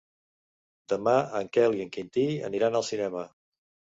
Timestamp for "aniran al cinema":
2.49-3.27